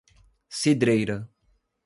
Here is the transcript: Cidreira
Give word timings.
Cidreira 0.59 1.29